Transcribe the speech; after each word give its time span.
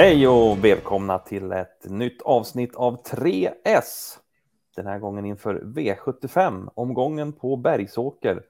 Hej 0.00 0.28
och 0.28 0.64
välkomna 0.64 1.18
till 1.18 1.52
ett 1.52 1.84
nytt 1.90 2.22
avsnitt 2.22 2.74
av 2.74 3.02
3S. 3.02 4.18
Den 4.76 4.86
här 4.86 4.98
gången 4.98 5.24
inför 5.24 5.60
V75, 5.60 6.70
omgången 6.74 7.32
på 7.32 7.56
Bergsåker. 7.56 8.42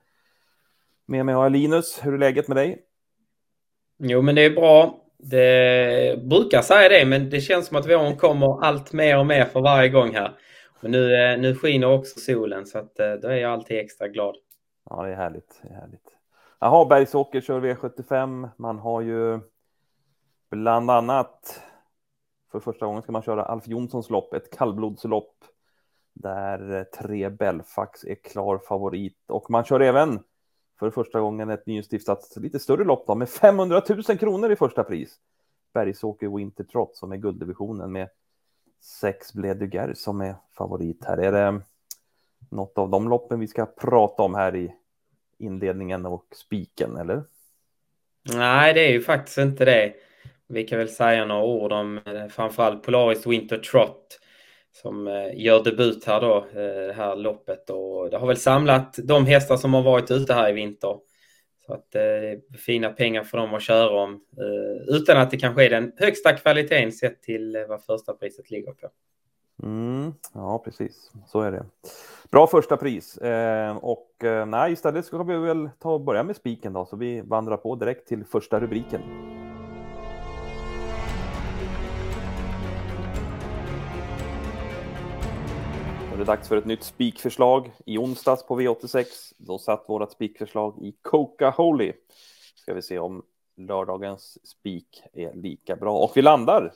Med 1.07 1.27
mig 1.27 1.35
har 1.35 1.43
jag 1.43 1.53
Linus, 1.53 2.01
hur 2.03 2.15
är 2.15 2.19
läget 2.19 2.49
med 2.49 2.57
dig? 2.57 2.83
Jo, 3.99 4.23
men 4.23 4.35
det 4.35 4.45
är 4.45 4.51
bra. 4.51 5.05
Det 5.19 6.23
brukar 6.23 6.63
säga 6.63 6.89
det, 6.89 7.07
men 7.07 7.31
det 7.31 7.41
känns 7.41 7.67
som 7.67 7.77
att 7.77 7.89
våren 7.89 8.17
kommer 8.17 8.65
allt 8.65 8.93
mer 8.93 9.19
och 9.19 9.27
mer 9.27 9.45
för 9.45 9.61
varje 9.61 9.89
gång 9.89 10.15
här. 10.15 10.39
Och 10.83 10.91
nu, 10.91 11.15
eh, 11.15 11.39
nu 11.39 11.55
skiner 11.55 11.93
också 11.93 12.21
solen, 12.21 12.67
så 12.67 12.79
att, 12.79 12.99
eh, 12.99 13.13
då 13.13 13.29
är 13.29 13.37
jag 13.37 13.53
alltid 13.53 13.79
extra 13.79 14.09
glad. 14.09 14.37
Ja, 14.91 15.03
det 15.03 15.13
är 15.13 15.17
härligt. 15.17 15.61
Det 15.63 15.69
är 15.69 15.81
härligt. 15.81 16.17
Jaha, 16.61 16.85
Bergsåker 16.85 17.41
kör 17.41 17.61
V75. 17.61 18.49
Man 18.57 18.79
har 18.79 19.01
ju 19.01 19.41
bland 20.51 20.91
annat 20.91 21.63
för 22.53 22.61
första 22.61 22.87
gången 22.87 23.03
ska 23.03 23.13
man 23.13 23.23
köra 23.23 23.45
Alf 23.45 23.69
Jonssons 23.69 24.11
lopp, 24.11 24.35
ett 24.35 24.51
kallblodslopp 24.51 25.45
där 26.13 26.77
eh, 26.77 26.83
tre 26.83 27.29
Belfax 27.29 28.05
är 28.05 28.15
klar 28.15 28.59
favorit 28.59 29.19
och 29.27 29.51
man 29.51 29.65
kör 29.65 29.81
även 29.81 30.21
för 30.79 30.91
första 30.91 31.21
gången 31.21 31.51
ett 31.51 31.67
nystiftat 31.67 32.37
lite 32.37 32.59
större 32.59 32.85
lopp 32.85 33.07
då, 33.07 33.15
med 33.15 33.29
500 33.29 33.83
000 33.89 34.03
kronor 34.03 34.53
i 34.53 34.57
första 34.57 34.85
pris. 34.85 35.17
Bergsåker 35.75 36.29
Winter 36.37 36.65
Trot 36.65 36.97
som 36.97 37.13
är 37.13 37.17
gulddivisionen 37.17 37.93
med 37.93 38.09
sex 38.81 39.33
Bleduger 39.33 39.95
som 39.95 40.21
är 40.21 40.35
favorit 40.53 41.05
här. 41.05 41.17
Är 41.17 41.33
det 41.33 41.47
eh, 41.47 41.59
något 42.51 42.79
av 42.79 42.91
de 42.91 43.09
loppen 43.09 43.41
vi 43.41 43.49
ska 43.49 43.67
prata 43.67 44.23
om 44.23 44.35
här 44.35 44.57
i 44.57 44.75
inledningen 45.39 46.07
och 46.07 46.27
spiken, 46.35 46.97
eller? 46.97 47.25
Nej, 48.35 48.75
det 48.75 48.81
är 48.81 48.93
ju 48.93 49.03
faktiskt 49.03 49.39
inte 49.39 49.65
det. 49.65 49.95
Vi 50.49 50.65
kan 50.65 50.79
väl 50.79 50.89
säga 50.89 51.25
några 51.25 51.45
ord 51.45 51.73
om 51.73 52.01
eh, 52.07 52.27
framförallt 52.29 52.83
Polaris 52.83 53.27
Winter 53.27 53.59
Trot 53.59 54.19
som 54.73 55.09
eh, 55.09 55.45
gör 55.45 55.65
debut 55.65 56.05
här 56.05 56.21
då, 56.21 56.37
eh, 56.37 56.87
det 56.87 56.95
här 56.97 57.17
loppet. 57.17 57.71
Och 57.71 58.11
det 58.11 58.19
har 58.19 58.27
väl 58.27 58.37
samlat 58.37 58.99
de 59.05 59.27
hästar 59.27 59.57
som 59.57 59.75
har 59.75 59.83
varit 59.83 60.11
ute 60.11 60.35
här 60.35 60.51
i 60.51 60.53
vinter. 60.53 60.97
Så 61.67 61.75
att 61.75 61.91
det 61.93 62.03
är 62.03 62.57
fina 62.59 62.91
pengar 62.91 63.25
för 63.25 63.39
dem 63.39 63.55
att 63.55 63.63
köra 63.63 64.03
om. 64.03 64.21
Utan 64.87 65.19
att 65.19 65.31
det 65.31 65.37
kanske 65.37 65.65
är 65.65 65.71
den 65.71 65.93
högsta 65.97 66.33
kvaliteten 66.33 66.93
sett 66.93 67.23
till 67.23 67.65
vad 67.69 67.85
första 67.85 68.13
priset 68.13 68.51
ligger 68.51 68.73
på. 68.73 68.89
Mm, 69.63 70.13
ja, 70.35 70.63
precis. 70.65 71.13
Så 71.27 71.41
är 71.41 71.53
det. 71.53 71.67
Bra 72.31 72.47
första 72.47 72.77
pris. 72.77 73.19
Eh, 73.19 73.77
och 73.77 74.25
eh, 74.25 74.47
nej, 74.47 74.73
istället 74.73 75.05
ska 75.05 75.23
vi 75.23 75.37
väl 75.37 75.71
ta 75.79 75.95
och 75.95 76.01
börja 76.01 76.23
med 76.23 76.37
spiken 76.37 76.73
då, 76.73 76.87
så 76.87 76.97
vi 76.97 77.21
vandrar 77.21 77.57
på 77.57 77.75
direkt 77.75 78.09
till 78.09 78.25
första 78.25 78.61
rubriken. 78.61 79.28
Det 86.19 86.25
dags 86.25 86.49
för 86.49 86.57
ett 86.57 86.67
nytt 86.67 86.83
spikförslag. 86.83 87.71
I 87.87 87.99
onsdags 87.99 88.47
på 88.47 88.61
V86, 88.61 89.05
då 89.39 89.59
satt 89.59 89.85
vårt 89.89 90.13
spikförslag 90.13 90.79
i 90.83 90.95
Coca 91.03 91.51
Holy. 91.51 91.93
Ska 92.55 92.75
vi 92.75 92.83
se 92.83 92.99
om 92.99 93.23
lördagens 93.57 94.49
spik 94.49 95.03
är 95.13 95.35
lika 95.35 95.77
bra. 95.77 95.99
Och 95.99 96.13
vi 96.15 96.23
landar 96.23 96.73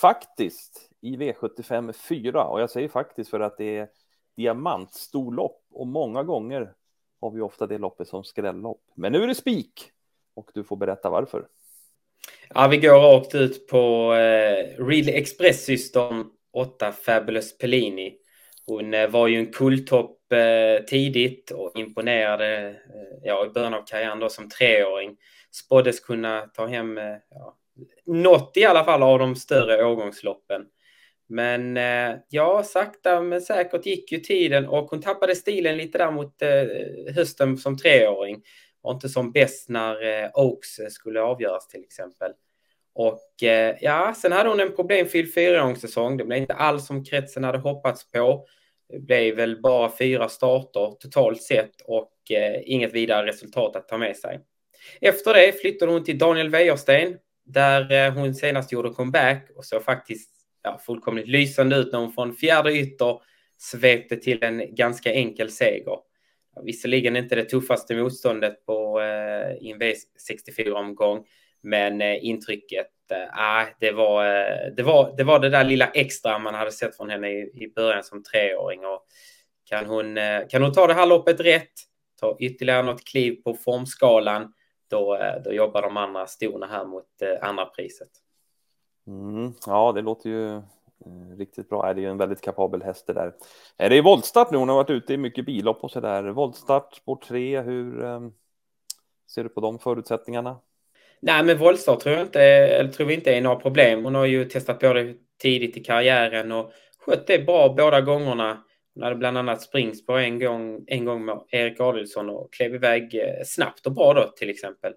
faktiskt 0.00 0.90
i 1.00 1.16
V75 1.16 1.92
4. 1.92 2.44
Och 2.44 2.60
jag 2.60 2.70
säger 2.70 2.88
faktiskt 2.88 3.30
för 3.30 3.40
att 3.40 3.58
det 3.58 3.76
är 3.76 3.88
diamantstorlopp 4.36 5.62
och 5.70 5.86
många 5.86 6.22
gånger 6.22 6.72
har 7.20 7.30
vi 7.30 7.40
ofta 7.40 7.66
det 7.66 7.78
loppet 7.78 8.08
som 8.08 8.24
skrällopp. 8.24 8.82
Men 8.94 9.12
nu 9.12 9.22
är 9.22 9.26
det 9.26 9.34
spik 9.34 9.90
och 10.34 10.50
du 10.54 10.64
får 10.64 10.76
berätta 10.76 11.10
varför. 11.10 11.46
Ja, 12.54 12.68
vi 12.68 12.76
går 12.76 13.00
rakt 13.00 13.34
ut 13.34 13.68
på 13.68 14.14
eh, 14.14 14.84
Real 14.84 15.08
Express 15.08 15.64
System 15.64 16.24
8 16.52 16.92
Fabulous 16.92 17.58
Pellini. 17.58 18.18
Hon 18.66 18.94
eh, 18.94 19.08
var 19.10 19.28
ju 19.28 19.38
en 19.38 19.52
kulltopp 19.52 20.32
eh, 20.32 20.84
tidigt 20.84 21.50
och 21.50 21.72
imponerade 21.78 22.68
eh, 22.68 22.74
ja, 23.22 23.46
i 23.46 23.48
början 23.48 23.74
av 23.74 23.86
karriären 23.86 24.20
då 24.20 24.28
som 24.28 24.48
treåring. 24.48 25.16
Spåddes 25.50 26.00
kunna 26.00 26.40
ta 26.40 26.66
hem 26.66 26.98
eh, 26.98 27.16
ja, 27.30 27.56
något 28.06 28.56
i 28.56 28.64
alla 28.64 28.84
fall 28.84 29.02
av 29.02 29.18
de 29.18 29.36
större 29.36 29.84
årgångsloppen. 29.84 30.62
Men 31.28 31.76
eh, 31.76 32.16
ja, 32.28 32.62
sakta 32.62 33.20
men 33.20 33.40
säkert 33.40 33.86
gick 33.86 34.12
ju 34.12 34.18
tiden 34.18 34.68
och 34.68 34.90
hon 34.90 35.02
tappade 35.02 35.34
stilen 35.34 35.76
lite 35.76 35.98
där 35.98 36.10
mot 36.10 36.42
hösten 37.14 37.58
som 37.58 37.78
treåring. 37.78 38.42
Var 38.82 38.92
inte 38.92 39.08
som 39.08 39.32
bäst 39.32 39.68
när 39.68 40.30
Oaks 40.34 40.68
skulle 40.90 41.20
avgöras 41.20 41.68
till 41.68 41.80
exempel. 41.80 42.32
Och 42.98 43.42
eh, 43.42 43.76
ja, 43.80 44.14
sen 44.16 44.32
hade 44.32 44.48
hon 44.48 44.60
en 44.60 44.76
problemfylld 44.76 45.34
fyraåringssäsong. 45.34 46.16
Det 46.16 46.24
blev 46.24 46.38
inte 46.38 46.54
alls 46.54 46.86
som 46.86 47.04
kretsen 47.04 47.44
hade 47.44 47.58
hoppats 47.58 48.10
på. 48.10 48.46
Det 48.92 48.98
blev 48.98 49.36
väl 49.36 49.60
bara 49.60 49.92
fyra 49.98 50.28
starter 50.28 50.96
totalt 51.00 51.42
sett 51.42 51.80
och 51.84 52.12
eh, 52.30 52.62
inget 52.64 52.92
vidare 52.94 53.26
resultat 53.26 53.76
att 53.76 53.88
ta 53.88 53.98
med 53.98 54.16
sig. 54.16 54.40
Efter 55.00 55.34
det 55.34 55.60
flyttade 55.60 55.92
hon 55.92 56.04
till 56.04 56.18
Daniel 56.18 56.48
Wäjersten 56.48 57.16
där 57.44 57.92
eh, 57.92 58.14
hon 58.14 58.34
senast 58.34 58.72
gjorde 58.72 58.90
comeback 58.90 59.50
och 59.56 59.64
såg 59.64 59.84
faktiskt 59.84 60.30
ja, 60.62 60.80
fullkomligt 60.86 61.28
lysande 61.28 61.76
ut 61.76 61.92
när 61.92 61.98
hon 61.98 62.12
från 62.12 62.34
fjärde 62.34 62.72
ytter 62.72 63.20
svepte 63.58 64.16
till 64.16 64.42
en 64.42 64.74
ganska 64.74 65.12
enkel 65.12 65.50
seger. 65.50 65.98
Visserligen 66.62 67.16
inte 67.16 67.34
det 67.34 67.44
tuffaste 67.44 67.96
motståndet 67.96 68.66
på 68.66 69.00
eh, 69.00 69.66
Inves 69.66 70.02
64-omgång, 70.30 71.24
men 71.66 72.00
eh, 72.00 72.24
intrycket 72.24 73.10
eh, 73.10 73.40
ah, 73.40 73.64
det, 73.80 73.92
var, 73.92 74.26
eh, 74.26 74.74
det, 74.76 74.82
var, 74.82 75.14
det 75.16 75.24
var 75.24 75.38
det 75.38 75.48
där 75.48 75.64
lilla 75.64 75.86
extra 75.86 76.38
man 76.38 76.54
hade 76.54 76.72
sett 76.72 76.96
från 76.96 77.10
henne 77.10 77.28
i, 77.28 77.40
i 77.54 77.72
början 77.74 78.04
som 78.04 78.22
treåring. 78.22 78.86
Och 78.86 79.06
kan, 79.64 79.86
hon, 79.86 80.18
eh, 80.18 80.40
kan 80.48 80.62
hon 80.62 80.72
ta 80.72 80.86
det 80.86 80.94
här 80.94 81.06
loppet 81.06 81.40
rätt, 81.40 81.72
ta 82.20 82.36
ytterligare 82.40 82.82
något 82.82 83.04
kliv 83.04 83.42
på 83.42 83.54
formskalan, 83.54 84.52
då, 84.88 85.16
eh, 85.16 85.42
då 85.44 85.52
jobbar 85.52 85.82
de 85.82 85.96
andra 85.96 86.26
stona 86.26 86.66
här 86.66 86.84
mot 86.84 87.22
eh, 87.22 87.48
andra 87.48 87.66
priset. 87.66 88.10
Mm, 89.06 89.52
ja, 89.66 89.92
det 89.92 90.02
låter 90.02 90.30
ju 90.30 90.62
riktigt 91.38 91.68
bra. 91.68 91.92
Det 91.94 92.00
är 92.00 92.02
ju 92.02 92.10
en 92.10 92.18
väldigt 92.18 92.40
kapabel 92.40 92.82
häst 92.82 93.06
det 93.06 93.12
där. 93.12 93.34
Är 93.76 93.90
det 93.90 94.00
voltstart 94.00 94.50
nu? 94.50 94.58
Hon 94.58 94.68
har 94.68 94.76
varit 94.76 94.90
ute 94.90 95.14
i 95.14 95.16
mycket 95.16 95.46
billopp 95.46 95.84
och 95.84 95.90
så 95.90 96.00
där. 96.00 96.22
Voltstart, 96.22 96.94
spår 96.94 97.16
3, 97.16 97.60
hur 97.60 98.02
ser 99.30 99.42
du 99.42 99.48
på 99.48 99.60
de 99.60 99.78
förutsättningarna? 99.78 100.60
Nej, 101.20 101.44
men 101.44 101.58
voltstart 101.58 102.00
tror 102.00 102.14
jag 102.14 102.24
inte, 102.24 102.42
eller 102.42 102.90
tror 102.90 103.06
vi 103.06 103.14
inte 103.14 103.34
är 103.34 103.40
några 103.40 103.56
problem. 103.56 104.04
Hon 104.04 104.14
har 104.14 104.26
ju 104.26 104.44
testat 104.44 104.80
på 104.80 104.92
det 104.92 105.14
tidigt 105.42 105.76
i 105.76 105.84
karriären 105.84 106.52
och 106.52 106.72
skött 106.98 107.26
det 107.26 107.38
bra 107.38 107.74
båda 107.78 108.00
gångerna. 108.00 108.62
Hon 108.94 109.02
hade 109.02 109.16
bland 109.16 109.38
annat 109.38 109.62
springspår 109.62 110.18
en 110.18 110.38
gång, 110.38 110.84
en 110.86 111.04
gång 111.04 111.24
med 111.24 111.40
Erik 111.50 111.80
Adelsson 111.80 112.30
och 112.30 112.52
klev 112.52 112.74
iväg 112.74 113.14
eh, 113.14 113.44
snabbt 113.44 113.86
och 113.86 113.92
bra 113.92 114.14
då 114.14 114.32
till 114.36 114.50
exempel. 114.50 114.92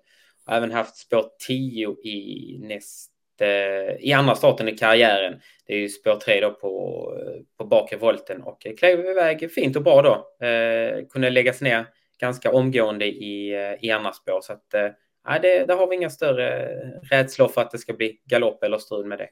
Och 0.47 0.53
även 0.53 0.71
haft 0.71 0.97
spår 0.97 1.25
10 1.47 1.89
i 2.03 2.59
näst, 2.61 3.11
i 3.99 4.13
andra 4.13 4.35
starten 4.35 4.69
i 4.69 4.77
karriären. 4.77 5.39
Det 5.67 5.73
är 5.73 5.77
ju 5.77 5.89
spår 5.89 6.15
3 6.15 6.41
då 6.41 6.51
på, 6.51 7.03
på 7.57 7.65
bakre 7.65 7.97
volten 7.97 8.41
och 8.41 8.65
klev 8.79 9.05
iväg 9.05 9.51
fint 9.51 9.75
och 9.75 9.83
bra 9.83 10.01
då. 10.01 10.45
Eh, 10.45 11.05
kunde 11.09 11.29
läggas 11.29 11.61
ner 11.61 11.85
ganska 12.19 12.51
omgående 12.51 13.05
i, 13.05 13.53
eh, 13.53 13.85
i 13.87 13.91
andra 13.91 14.11
spår 14.11 14.41
så 14.41 14.53
att 14.53 14.73
eh, 14.73 14.87
nej, 15.27 15.39
det, 15.41 15.65
där 15.65 15.75
har 15.75 15.87
vi 15.87 15.95
inga 15.95 16.09
större 16.09 16.75
rädslor 17.11 17.47
för 17.47 17.61
att 17.61 17.71
det 17.71 17.77
ska 17.77 17.93
bli 17.93 18.21
galopp 18.25 18.63
eller 18.63 18.77
strul 18.77 19.05
med 19.05 19.17
det. 19.17 19.29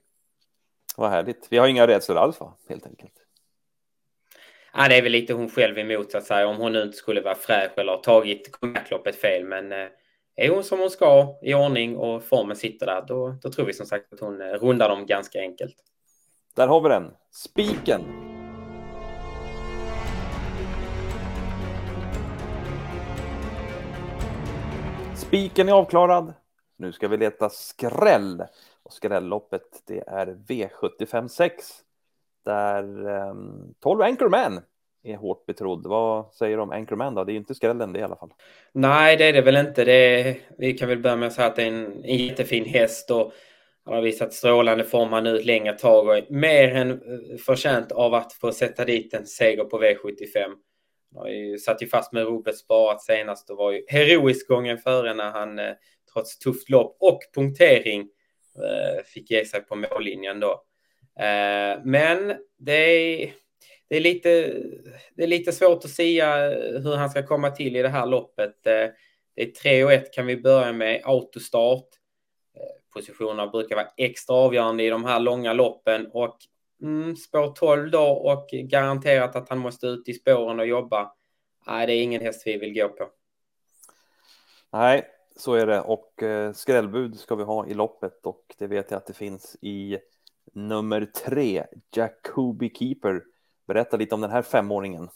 Vad 0.98 1.10
härligt. 1.10 1.48
Vi 1.50 1.58
har 1.58 1.68
inga 1.68 1.88
rädslor 1.88 2.18
alls, 2.18 2.40
va? 2.40 2.58
helt 2.70 2.86
enkelt. 2.86 3.14
Ja, 4.74 4.88
det 4.88 4.98
är 4.98 5.02
väl 5.02 5.12
lite 5.12 5.34
hon 5.34 5.50
själv 5.50 5.78
emot 5.78 6.12
så 6.12 6.18
att 6.18 6.24
säga. 6.24 6.48
Om 6.48 6.58
hon 6.58 6.74
nu 6.74 6.84
inte 6.84 6.98
skulle 6.98 7.22
vara 7.22 7.36
fräsch 7.36 7.78
eller 7.78 7.92
ha 7.92 8.02
tagit 8.02 8.52
comebackloppet 8.52 9.16
fel. 9.16 9.44
Men 9.46 9.72
eh, 9.72 9.88
är 10.36 10.50
hon 10.50 10.64
som 10.64 10.80
hon 10.80 10.90
ska 10.90 11.38
i 11.42 11.54
ordning 11.54 11.98
och 11.98 12.24
formen 12.24 12.56
sitter 12.56 12.86
där, 12.86 13.06
då, 13.08 13.38
då 13.42 13.52
tror 13.52 13.66
vi 13.66 13.74
som 13.74 13.86
sagt 13.86 14.14
att 14.14 14.20
hon 14.20 14.42
eh, 14.42 14.46
rundar 14.48 14.90
dem 14.90 15.06
ganska 15.06 15.40
enkelt. 15.40 15.76
Där 16.56 16.68
har 16.68 16.82
vi 16.82 16.90
den. 16.90 17.12
Spiken 17.32 18.02
Spiken 25.18 25.70
är 25.70 25.74
avklarad. 25.74 26.34
Nu 26.78 26.92
ska 26.92 27.08
vi 27.08 27.18
leta 27.18 27.50
skräll. 27.50 28.44
Och 28.84 28.94
skrälloppet 28.94 29.84
det 29.88 30.04
är 30.08 30.28
V75 30.48 31.28
6. 31.28 31.66
Där 32.46 33.08
eh, 33.08 33.34
12 33.80 34.02
Anchorman 34.02 34.62
är 35.04 35.18
hårt 35.18 35.46
betrodd. 35.46 35.88
Vad 35.88 36.34
säger 36.34 36.58
du 36.58 36.64
om 36.64 36.72
Anchorman 36.72 37.16
då? 37.16 37.24
Det 37.24 37.32
är 37.32 37.34
ju 37.34 37.40
inte 37.40 37.56
skrällen 37.56 37.94
det 37.94 38.00
i 38.00 38.04
alla 38.04 38.16
fall. 38.16 38.34
Nej, 38.72 39.18
det 39.18 39.24
är 39.26 39.34
det 39.34 39.42
väl 39.42 39.58
inte. 39.58 39.86
Det 39.86 40.22
är, 40.22 40.38
vi 40.58 40.74
kan 40.74 40.90
väl 40.90 41.02
börja 41.02 41.16
med 41.16 41.28
att 41.28 41.34
säga 41.34 41.48
att 41.48 41.56
det 41.56 41.64
är 41.64 41.68
en, 41.68 42.04
en 42.04 42.18
jättefin 42.18 42.66
häst 42.66 43.12
och 43.12 43.34
han 43.86 43.96
har 43.96 44.02
visat 44.02 44.34
strålande 44.34 44.84
form 44.84 45.10
här 45.10 45.22
nu 45.22 45.38
ett 45.38 45.46
längre 45.46 45.74
tag 45.74 46.08
och 46.08 46.18
är 46.18 46.26
mer 46.30 46.76
än 46.76 46.92
eh, 46.92 47.38
förtjänt 47.46 47.92
av 47.92 48.14
att 48.14 48.34
få 48.34 48.52
sätta 48.52 48.86
dit 48.86 49.14
en 49.14 49.26
seger 49.26 49.64
på 49.64 49.82
V75. 49.82 50.54
Har 51.16 51.58
satt 51.58 51.82
ju 51.82 51.88
fast 51.88 52.14
med 52.14 52.24
Robert 52.24 52.56
Sparat 52.56 53.02
senast 53.02 53.50
och 53.50 53.58
var 53.58 53.72
ju 53.72 53.84
heroisk 53.88 54.48
gången 54.48 54.78
före 54.78 55.14
när 55.14 55.32
han 55.32 55.60
eh, 55.60 55.74
trots 56.14 56.40
tufft 56.40 56.70
lopp 56.70 56.98
och 57.00 57.20
punktering 57.36 58.02
eh, 58.56 59.04
fick 59.06 59.32
ge 59.32 59.46
sig 59.46 59.62
på 59.62 59.76
mållinjen 59.76 60.40
då. 60.40 60.52
Eh, 61.20 61.80
men 61.84 62.36
det 62.58 62.74
är, 62.74 63.34
det 63.90 63.96
är, 63.96 64.00
lite, 64.00 64.54
det 65.16 65.24
är 65.24 65.28
lite 65.28 65.52
svårt 65.52 65.86
att 65.86 65.90
säga 65.90 66.50
hur 66.84 66.96
han 66.96 67.10
ska 67.10 67.24
komma 67.24 67.52
till 67.52 67.76
i 67.76 67.82
det 67.82 67.90
här 67.90 68.06
loppet. 68.06 68.64
Det 68.64 68.94
är 69.36 69.52
3 69.52 69.84
och 69.84 69.94
1 69.94 70.14
kan 70.14 70.26
vi 70.26 70.38
börja 70.38 70.74
med, 70.74 71.02
autostart. 71.04 71.88
Positionerna 72.94 73.48
brukar 73.48 73.76
vara 73.76 73.88
extra 73.98 74.36
avgörande 74.36 74.84
i 74.84 74.90
de 74.90 75.06
här 75.06 75.20
långa 75.20 75.54
loppen 75.54 76.08
och 76.14 76.38
mm, 76.82 77.16
spår 77.16 77.54
12 77.56 77.92
då 77.92 78.08
och 78.08 78.50
garanterat 78.50 79.36
att 79.36 79.50
han 79.50 79.60
måste 79.60 79.88
ut 79.88 80.10
i 80.10 80.14
spåren 80.14 80.60
och 80.60 80.68
jobba. 80.68 81.12
Nej, 81.68 81.88
det 81.88 81.94
är 81.94 82.04
ingen 82.04 82.22
häst 82.22 82.44
vi 82.46 82.58
vill 82.58 82.74
gå 82.74 82.90
på. 82.90 83.10
Nej, 84.74 85.06
så 85.36 85.54
är 85.54 85.68
det 85.68 85.82
och 85.82 86.24
eh, 86.24 86.54
skrällbud 86.54 87.20
ska 87.20 87.36
vi 87.36 87.44
ha 87.44 87.68
i 87.68 87.74
loppet 87.74 88.26
och 88.26 88.56
det 88.58 88.68
vet 88.68 88.92
jag 88.92 88.98
att 88.98 89.08
det 89.08 89.14
finns 89.14 89.58
i 89.62 89.98
nummer 90.54 91.06
tre, 91.06 91.66
Jacobi 91.96 92.70
Keeper. 92.76 93.24
Berätta 93.68 93.98
lite 93.98 94.16
om 94.16 94.22
den 94.22 94.32
här 94.32 94.42
femåringen. 94.42 95.10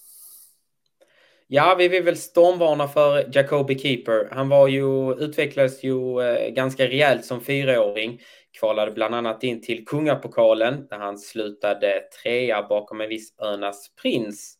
Ja, 1.48 1.76
vi 1.78 1.88
vill 1.88 2.04
väl 2.04 2.18
stormvarna 2.18 2.88
för 2.88 3.30
Jacobi 3.36 3.80
Keeper. 3.80 4.28
Han 4.32 4.50
var 4.50 4.68
ju, 4.68 5.14
utvecklades 5.14 5.84
ju 5.84 6.22
eh, 6.22 6.50
ganska 6.50 6.88
rejält 6.88 7.26
som 7.26 7.42
fyraåring. 7.42 8.22
Kvalade 8.60 8.92
bland 8.92 9.16
annat 9.16 9.44
in 9.44 9.62
till 9.62 9.86
Kungapokalen 9.86 10.88
där 10.88 10.98
han 10.98 11.18
slutade 11.18 12.02
trea 12.24 12.64
bakom 12.64 13.02
en 13.02 13.10
viss 13.10 13.40
Önas 13.40 13.96
Prins. 14.02 14.58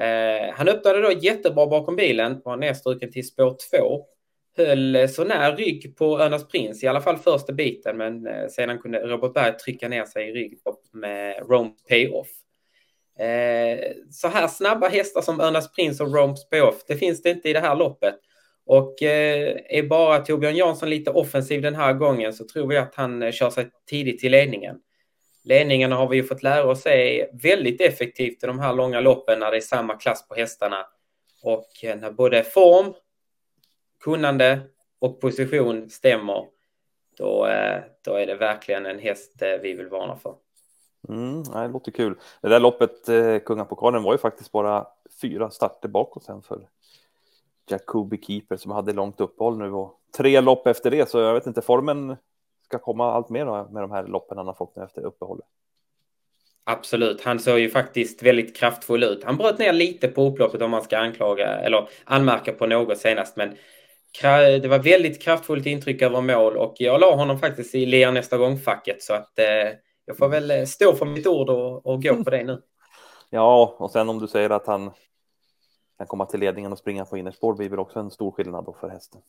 Eh, 0.00 0.54
han 0.54 0.68
öppnade 0.68 1.00
då 1.00 1.12
jättebra 1.12 1.66
bakom 1.66 1.96
bilen, 1.96 2.40
var 2.44 2.56
nedstruken 2.56 3.12
till 3.12 3.26
spår 3.26 3.56
två. 3.70 4.06
Höll 4.56 4.96
eh, 4.96 5.06
så 5.06 5.24
nära 5.24 5.56
rygg 5.56 5.96
på 5.96 6.20
Önas 6.20 6.48
Prins, 6.48 6.84
i 6.84 6.86
alla 6.86 7.00
fall 7.00 7.16
första 7.16 7.52
biten, 7.52 7.96
men 7.96 8.26
eh, 8.26 8.48
sedan 8.48 8.78
kunde 8.78 8.98
Robert 8.98 9.34
Berg 9.34 9.58
trycka 9.58 9.88
ner 9.88 10.04
sig 10.04 10.28
i 10.28 10.32
rygg 10.32 10.58
med 10.92 11.36
Rome's 11.36 11.88
Payoff. 11.88 12.28
Eh, 13.18 13.92
så 14.10 14.28
här 14.28 14.48
snabba 14.48 14.88
hästar 14.88 15.20
som 15.20 15.40
Önas 15.40 15.72
Prins 15.72 16.00
och 16.00 16.08
Rome's 16.08 16.48
Payoff, 16.50 16.84
det 16.86 16.96
finns 16.96 17.22
det 17.22 17.30
inte 17.30 17.48
i 17.48 17.52
det 17.52 17.60
här 17.60 17.76
loppet. 17.76 18.14
Och 18.66 19.02
eh, 19.02 19.56
är 19.68 19.82
bara 19.82 20.18
Torbjörn 20.18 20.56
Jansson 20.56 20.90
lite 20.90 21.10
offensiv 21.10 21.62
den 21.62 21.74
här 21.74 21.92
gången 21.92 22.32
så 22.32 22.44
tror 22.44 22.66
vi 22.66 22.76
att 22.76 22.94
han 22.94 23.22
eh, 23.22 23.32
kör 23.32 23.50
sig 23.50 23.70
tidigt 23.86 24.20
till 24.20 24.32
ledningen. 24.32 24.80
Ledningen 25.44 25.92
har 25.92 26.08
vi 26.08 26.16
ju 26.16 26.24
fått 26.24 26.42
lära 26.42 26.64
oss 26.64 26.86
är 26.86 27.28
väldigt 27.42 27.80
effektivt 27.80 28.44
i 28.44 28.46
de 28.46 28.58
här 28.58 28.72
långa 28.72 29.00
loppen 29.00 29.40
när 29.40 29.50
det 29.50 29.56
är 29.56 29.60
samma 29.60 29.96
klass 29.96 30.28
på 30.28 30.34
hästarna. 30.34 30.86
Och 31.42 31.84
eh, 31.84 31.96
när 31.96 32.10
både 32.10 32.44
form, 32.44 32.94
kunnande 34.00 34.60
och 34.98 35.20
position 35.20 35.90
stämmer, 35.90 36.46
då, 37.18 37.46
eh, 37.46 37.82
då 38.04 38.14
är 38.14 38.26
det 38.26 38.34
verkligen 38.34 38.86
en 38.86 38.98
häst 38.98 39.42
eh, 39.42 39.60
vi 39.62 39.72
vill 39.72 39.88
varna 39.88 40.16
för. 40.16 40.34
Mm, 41.08 41.42
det 41.42 41.68
låter 41.68 41.92
kul. 41.92 42.18
Det 42.40 42.48
där 42.48 42.60
loppet, 42.60 43.08
eh, 43.08 43.38
Kungapokalen, 43.38 44.02
var 44.02 44.12
ju 44.12 44.18
faktiskt 44.18 44.52
bara 44.52 44.86
fyra 45.20 45.50
starter 45.50 45.88
bakåt 45.88 46.24
sen 46.24 46.42
för 46.42 46.68
Jacobi 47.70 48.18
Keeper 48.22 48.56
som 48.56 48.72
hade 48.72 48.92
långt 48.92 49.20
uppehåll 49.20 49.58
nu 49.58 49.72
och 49.72 50.00
tre 50.16 50.40
lopp 50.40 50.66
efter 50.66 50.90
det. 50.90 51.08
Så 51.08 51.18
jag 51.18 51.34
vet 51.34 51.46
inte, 51.46 51.62
formen 51.62 52.16
ska 52.64 52.78
komma 52.78 53.12
allt 53.12 53.30
mer 53.30 53.72
med 53.72 53.82
de 53.82 53.90
här 53.90 54.06
loppen 54.06 54.38
han 54.38 54.46
har 54.46 54.54
fått 54.54 54.76
nu 54.76 54.82
efter 54.82 55.04
uppehållet. 55.04 55.46
Absolut, 56.66 57.24
han 57.24 57.38
såg 57.38 57.58
ju 57.58 57.70
faktiskt 57.70 58.22
väldigt 58.22 58.56
kraftfull 58.56 59.02
ut. 59.02 59.24
Han 59.24 59.36
bröt 59.36 59.58
ner 59.58 59.72
lite 59.72 60.08
på 60.08 60.22
upploppet 60.22 60.62
om 60.62 60.70
man 60.70 60.82
ska 60.82 60.98
anklaga 60.98 61.46
eller 61.46 61.88
anmärka 62.04 62.52
på 62.52 62.66
något 62.66 62.98
senast, 62.98 63.36
men 63.36 63.56
det 64.62 64.68
var 64.68 64.78
väldigt 64.78 65.22
kraftfullt 65.22 65.66
intryck 65.66 66.02
över 66.02 66.20
mål 66.20 66.56
och 66.56 66.74
jag 66.78 67.00
la 67.00 67.16
honom 67.16 67.38
faktiskt 67.38 67.74
i 67.74 67.86
lea 67.86 68.10
nästa 68.10 68.38
gång-facket 68.38 69.02
så 69.02 69.14
att 69.14 69.38
eh, 69.38 69.78
jag 70.04 70.16
får 70.18 70.28
väl 70.28 70.66
stå 70.66 70.92
för 70.92 71.06
mitt 71.06 71.26
ord 71.26 71.50
och, 71.50 71.86
och 71.86 72.02
gå 72.02 72.24
på 72.24 72.30
det 72.30 72.44
nu. 72.44 72.62
Ja, 73.30 73.76
och 73.78 73.90
sen 73.90 74.08
om 74.08 74.18
du 74.18 74.26
säger 74.26 74.50
att 74.50 74.66
han 74.66 74.90
kan 75.98 76.06
komma 76.06 76.26
till 76.26 76.40
ledningen 76.40 76.72
och 76.72 76.78
springa 76.78 77.04
på 77.04 77.18
innerspår 77.18 77.54
blir 77.54 77.68
väl 77.68 77.78
också 77.78 77.98
en 77.98 78.10
stor 78.10 78.30
skillnad 78.30 78.64
då 78.64 78.72
för 78.72 78.88
hästen. 78.88 79.20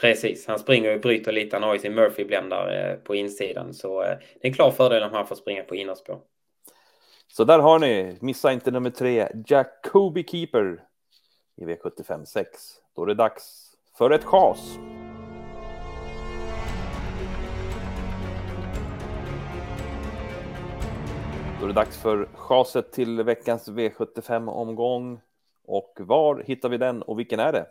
Precis, 0.00 0.46
han 0.46 0.58
springer 0.58 0.94
och 0.94 1.00
bryter 1.00 1.32
lite. 1.32 1.56
Han 1.56 1.62
har 1.62 1.74
ju 1.74 1.80
sin 1.80 1.94
Murphy-bländare 1.94 2.92
eh, 2.92 2.96
på 2.96 3.14
insidan, 3.14 3.74
så 3.74 4.02
eh, 4.02 4.08
det 4.08 4.46
är 4.46 4.48
en 4.48 4.52
klar 4.52 4.70
fördel 4.70 5.02
om 5.02 5.12
han 5.12 5.26
får 5.26 5.36
springa 5.36 5.62
på 5.62 5.74
innerspår. 5.74 6.20
Så 7.28 7.44
där 7.44 7.58
har 7.58 7.78
ni, 7.78 8.18
missa 8.20 8.52
inte 8.52 8.70
nummer 8.70 8.90
tre, 8.90 9.28
Jacobi 9.46 10.24
Keeper 10.24 10.82
i 11.56 11.64
V75 11.64 12.24
6. 12.24 12.50
Då 12.96 13.02
är 13.02 13.06
det 13.06 13.14
dags 13.14 13.74
för 13.98 14.10
ett 14.10 14.24
chas. 14.24 14.78
Då 21.58 21.64
är 21.64 21.68
det 21.68 21.74
dags 21.74 22.02
för 22.02 22.28
chaset 22.34 22.92
till 22.92 23.22
veckans 23.22 23.68
V75-omgång. 23.68 25.20
Och 25.64 25.94
var 25.98 26.42
hittar 26.46 26.68
vi 26.68 26.78
den 26.78 27.02
och 27.02 27.18
vilken 27.18 27.40
är 27.40 27.52
det? 27.52 27.66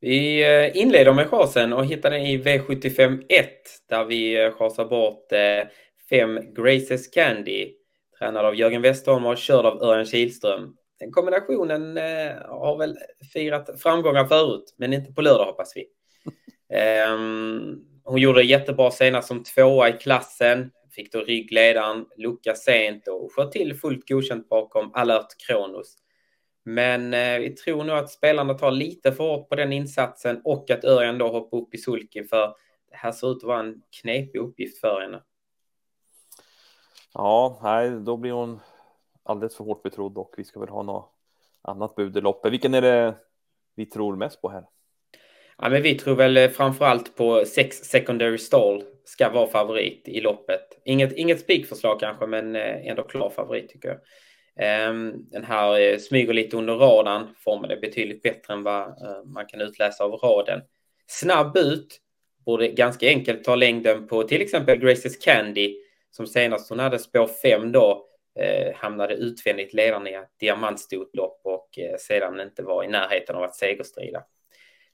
Vi 0.00 0.42
eh, 0.42 0.76
inleder 0.76 1.12
med 1.12 1.28
chasen 1.28 1.72
och 1.72 1.86
hittar 1.86 2.10
den 2.10 2.22
i 2.22 2.38
V75 2.38 3.24
1 3.28 3.48
där 3.88 4.04
vi 4.04 4.44
eh, 4.44 4.52
chasar 4.52 4.84
bort 4.84 5.32
eh, 5.32 5.68
fem 6.10 6.40
Graces 6.54 7.08
Candy 7.08 7.72
tränad 8.18 8.46
av 8.46 8.56
Jörgen 8.56 8.82
Westholm 8.82 9.26
och 9.26 9.38
körd 9.38 9.66
av 9.66 9.82
Örjan 9.82 10.06
Kihlström. 10.06 10.74
Den 10.98 11.12
kombinationen 11.12 11.96
har 12.48 12.78
väl 12.78 12.96
firat 13.32 13.82
framgångar 13.82 14.24
förut, 14.24 14.74
men 14.76 14.92
inte 14.92 15.12
på 15.12 15.22
lördag 15.22 15.44
hoppas 15.44 15.72
vi. 15.76 15.86
um, 17.14 17.84
hon 18.04 18.20
gjorde 18.20 18.38
det 18.38 18.46
jättebra 18.46 18.90
senast 18.90 19.28
som 19.28 19.44
tvåa 19.44 19.88
i 19.88 19.92
klassen. 19.92 20.70
Fick 20.90 21.12
då 21.12 21.20
ryggledaren, 21.20 22.06
lucka 22.16 22.54
sent 22.54 23.08
och 23.08 23.32
sköt 23.32 23.52
till 23.52 23.74
fullt 23.74 24.08
godkänt 24.08 24.48
bakom 24.48 24.90
alert 24.94 25.26
Kronos. 25.46 25.96
Men 26.68 27.14
eh, 27.14 27.38
vi 27.38 27.50
tror 27.50 27.84
nog 27.84 27.96
att 27.96 28.10
spelarna 28.10 28.54
tar 28.54 28.70
lite 28.70 29.12
för 29.12 29.24
hårt 29.24 29.48
på 29.48 29.56
den 29.56 29.72
insatsen 29.72 30.40
och 30.44 30.70
att 30.70 30.84
Örjan 30.84 31.18
då 31.18 31.28
hoppar 31.28 31.58
upp 31.58 31.74
i 31.74 31.78
sulken 31.78 32.24
för 32.24 32.46
det 32.90 32.96
här 32.96 33.12
ser 33.12 33.30
ut 33.30 33.36
att 33.36 33.42
vara 33.42 33.60
en 33.60 33.82
knepig 34.00 34.38
uppgift 34.38 34.80
för 34.80 35.00
henne. 35.00 35.22
Ja, 37.14 37.60
nej, 37.62 37.90
då 37.90 38.16
blir 38.16 38.32
hon 38.32 38.60
alldeles 39.22 39.56
för 39.56 39.64
hårt 39.64 39.82
betrodd 39.82 40.18
och 40.18 40.34
vi 40.36 40.44
ska 40.44 40.60
väl 40.60 40.68
ha 40.68 40.82
något 40.82 41.12
annat 41.62 41.94
bud 41.94 42.16
i 42.16 42.20
loppet. 42.20 42.52
Vilken 42.52 42.74
är 42.74 42.82
det 42.82 43.14
vi 43.74 43.86
tror 43.86 44.16
mest 44.16 44.40
på 44.40 44.48
här? 44.48 44.64
Ja, 45.58 45.68
men 45.68 45.82
vi 45.82 45.94
tror 45.94 46.14
väl 46.14 46.48
framför 46.48 46.84
allt 46.84 47.16
på 47.16 47.44
sex 47.44 47.76
secondary 47.76 48.38
stall 48.38 48.84
ska 49.04 49.30
vara 49.30 49.46
favorit 49.46 50.08
i 50.08 50.20
loppet. 50.20 50.80
Inget, 50.84 51.12
inget 51.12 51.40
spikförslag 51.40 52.00
kanske, 52.00 52.26
men 52.26 52.56
eh, 52.56 52.86
ändå 52.86 53.02
klar 53.02 53.30
favorit 53.30 53.68
tycker 53.68 53.88
jag. 53.88 53.98
Ehm, 54.58 55.30
den 55.30 55.44
här 55.44 55.80
eh, 55.80 55.98
smyger 55.98 56.32
lite 56.32 56.56
under 56.56 56.74
radarn, 56.74 57.28
är 57.70 57.80
betydligt 57.80 58.22
bättre 58.22 58.54
än 58.54 58.62
vad 58.62 58.82
eh, 58.82 59.24
man 59.24 59.46
kan 59.46 59.60
utläsa 59.60 60.04
av 60.04 60.12
raden. 60.12 60.60
Snabb 61.06 61.56
ut, 61.56 62.00
borde 62.46 62.68
ganska 62.68 63.08
enkelt 63.08 63.44
ta 63.44 63.54
längden 63.54 64.06
på 64.06 64.22
till 64.22 64.42
exempel 64.42 64.78
Graces 64.78 65.16
Candy 65.16 65.76
som 66.10 66.26
senast 66.26 66.70
hon 66.70 66.78
hade 66.78 66.98
spår 66.98 67.26
5 67.26 67.72
då 67.72 68.06
eh, 68.40 68.74
hamnade 68.76 69.14
utvändigt 69.14 69.72
ledande 69.74 70.10
i 70.10 70.14
ett 70.14 70.38
diamantstort 70.40 71.16
lopp 71.16 71.40
och 71.44 71.68
sedan 71.98 72.40
inte 72.40 72.62
var 72.62 72.84
i 72.84 72.88
närheten 72.88 73.36
av 73.36 73.42
att 73.42 73.56
segerstrida. 73.56 74.24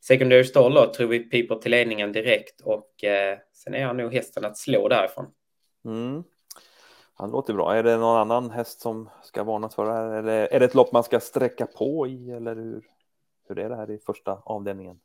Secondary 0.01 0.45
stall 0.45 0.75
då 0.75 0.93
tror 0.93 1.09
vi 1.09 1.19
piper 1.19 1.55
till 1.55 1.71
ledningen 1.71 2.13
direkt 2.13 2.61
och 2.61 3.05
eh, 3.05 3.39
sen 3.53 3.75
är 3.75 3.85
han 3.85 3.97
nog 3.97 4.15
hästen 4.15 4.45
att 4.45 4.59
slå 4.59 4.89
därifrån. 4.89 5.27
Mm. 5.85 6.25
Han 7.15 7.31
låter 7.31 7.55
bra. 7.55 7.75
Är 7.75 7.83
det 7.83 7.97
någon 7.97 8.17
annan 8.17 8.51
häst 8.51 8.81
som 8.81 9.11
ska 9.23 9.45
varnas 9.45 9.75
för 9.75 9.85
det 9.85 9.93
här? 9.93 10.11
Eller 10.11 10.49
är 10.53 10.61
det 10.61 10.65
ett 10.65 10.75
lopp 10.75 10.93
man 10.93 11.05
ska 11.05 11.21
sträcka 11.21 11.67
på 11.67 12.07
i? 12.07 12.31
Eller 12.31 12.55
hur, 12.55 12.83
hur 13.49 13.59
är 13.59 13.69
det 13.69 13.77
här 13.77 13.91
i 13.91 13.99
första 13.99 14.39
avdelningen? 14.45 15.01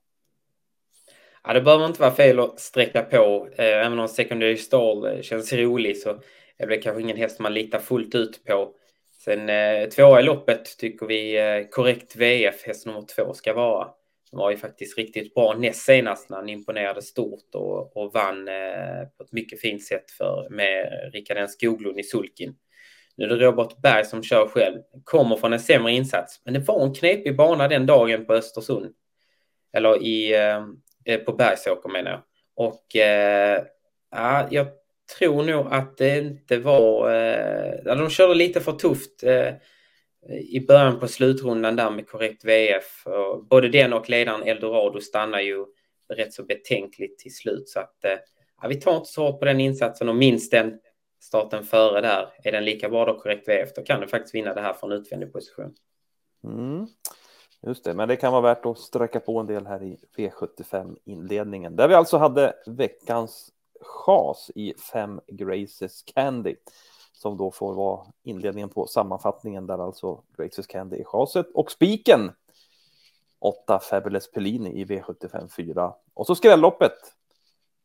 Ja, 1.43 1.53
det 1.53 1.61
behöver 1.61 1.85
inte 1.85 2.01
vara 2.01 2.11
fel 2.11 2.39
att 2.39 2.59
sträcka 2.59 3.01
på. 3.01 3.47
Eh, 3.57 3.65
även 3.65 3.99
om 3.99 4.07
secondary 4.07 4.57
stall 4.57 5.05
eh, 5.05 5.21
känns 5.21 5.53
rolig 5.53 5.97
så 5.97 6.19
är 6.57 6.67
det 6.67 6.77
kanske 6.77 7.01
ingen 7.01 7.17
häst 7.17 7.39
man 7.39 7.53
litar 7.53 7.79
fullt 7.79 8.15
ut 8.15 8.45
på. 8.45 8.73
Sen 9.25 9.49
eh, 9.49 9.89
tvåa 9.89 10.19
i 10.19 10.23
loppet 10.23 10.77
tycker 10.77 11.05
vi 11.05 11.67
korrekt 11.71 12.15
VF, 12.15 12.63
häst 12.63 12.85
nummer 12.85 13.01
två, 13.01 13.33
ska 13.33 13.53
vara. 13.53 13.87
Han 14.31 14.39
var 14.39 14.51
ju 14.51 14.57
faktiskt 14.57 14.97
riktigt 14.97 15.33
bra 15.33 15.53
näst 15.53 15.81
senast 15.81 16.29
när 16.29 16.37
han 16.37 16.49
imponerade 16.49 17.01
stort 17.01 17.55
och, 17.55 17.97
och 17.97 18.13
vann 18.13 18.47
eh, 18.47 19.07
på 19.17 19.23
ett 19.23 19.31
mycket 19.31 19.61
fint 19.61 19.83
sätt 19.83 20.11
för, 20.11 20.47
med 20.49 20.89
Rickard 21.13 21.37
N 21.37 21.47
Skoglund 21.47 21.99
i 21.99 22.03
sulkin. 22.03 22.55
Nu 23.17 23.25
är 23.25 23.29
det 23.29 23.45
Robert 23.45 23.81
Berg 23.81 24.05
som 24.05 24.23
kör 24.23 24.47
själv. 24.47 24.81
Kommer 25.03 25.35
från 25.35 25.53
en 25.53 25.59
sämre 25.59 25.91
insats, 25.91 26.41
men 26.45 26.53
det 26.53 26.59
var 26.59 26.85
en 26.85 26.93
knepig 26.93 27.35
bana 27.35 27.67
den 27.67 27.85
dagen 27.85 28.25
på 28.25 28.33
Östersund. 28.33 28.93
Eller 29.73 30.03
i, 30.03 30.33
eh, 30.35 30.63
eh 31.05 31.19
på 31.19 31.33
Bergsåker 31.33 31.89
menar 31.89 32.11
jag. 32.11 32.21
Och 32.55 32.95
eh, 32.95 33.63
ja, 34.11 34.47
jag 34.51 34.67
tror 35.17 35.43
nog 35.43 35.67
att 35.71 35.97
det 35.97 36.17
inte 36.17 36.57
var... 36.57 37.13
Eh, 37.13 37.97
de 37.97 38.09
körde 38.09 38.35
lite 38.35 38.61
för 38.61 38.71
tufft. 38.71 39.23
Eh, 39.23 39.53
i 40.27 40.65
början 40.67 40.99
på 40.99 41.07
slutrundan 41.07 41.75
där 41.75 41.91
med 41.91 42.07
korrekt 42.07 42.45
VF. 42.45 43.03
både 43.49 43.69
den 43.69 43.93
och 43.93 44.09
ledaren 44.09 44.43
Eldorado 44.43 45.01
stannar 45.01 45.39
ju 45.39 45.65
rätt 46.13 46.33
så 46.33 46.43
betänkligt 46.43 47.19
till 47.19 47.35
slut. 47.35 47.69
Så 47.69 47.79
att, 47.79 48.05
eh, 48.05 48.17
ja, 48.61 48.67
vi 48.67 48.75
tar 48.75 48.97
inte 48.97 49.09
så 49.09 49.23
hårt 49.27 49.39
på 49.39 49.45
den 49.45 49.59
insatsen 49.59 50.09
och 50.09 50.15
minst 50.15 50.51
den 50.51 50.79
starten 51.19 51.63
före 51.63 52.01
där. 52.01 52.33
Är 52.43 52.51
den 52.51 52.65
lika 52.65 52.89
bra 52.89 53.05
då 53.05 53.19
korrekt 53.19 53.47
VF, 53.47 53.73
då 53.75 53.81
kan 53.81 54.01
du 54.01 54.07
faktiskt 54.07 54.35
vinna 54.35 54.53
det 54.53 54.61
här 54.61 54.73
från 54.73 54.91
utvändig 54.91 55.33
position. 55.33 55.75
Mm. 56.43 56.87
Just 57.61 57.83
det, 57.83 57.93
men 57.93 58.07
det 58.07 58.15
kan 58.15 58.31
vara 58.31 58.41
värt 58.41 58.65
att 58.65 58.79
sträcka 58.79 59.19
på 59.19 59.39
en 59.39 59.47
del 59.47 59.67
här 59.67 59.83
i 59.83 59.97
V75 60.17 60.97
inledningen 61.05 61.75
där 61.75 61.87
vi 61.87 61.93
alltså 61.93 62.17
hade 62.17 62.53
veckans 62.65 63.49
chas 63.81 64.51
i 64.55 64.73
fem 64.93 65.21
Graces 65.27 66.03
Candy 66.13 66.55
som 67.21 67.37
då 67.37 67.51
får 67.51 67.73
vara 67.73 68.05
inledningen 68.23 68.69
på 68.69 68.87
sammanfattningen 68.87 69.67
där 69.67 69.77
alltså 69.77 70.23
Greatest 70.37 70.69
Candy 70.69 70.99
är 70.99 71.03
chaset 71.03 71.47
och 71.53 71.71
spiken. 71.71 72.31
8 73.39 73.79
Fabulous 73.79 74.31
Pellini 74.31 74.81
i 74.81 74.85
V75 74.85 75.47
4 75.47 75.93
och 76.13 76.27
så 76.27 76.35
skrälloppet. 76.35 76.97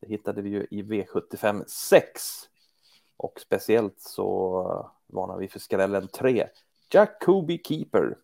Det 0.00 0.08
hittade 0.08 0.42
vi 0.42 0.50
ju 0.50 0.66
i 0.70 0.82
V75 0.82 1.64
6 1.66 2.22
och 3.16 3.40
speciellt 3.40 4.00
så 4.00 4.90
varnar 5.06 5.38
vi 5.38 5.48
för 5.48 5.58
skrällen 5.58 6.08
3 6.08 6.48
Jacoby 6.90 7.62
Keeper. 7.64 8.16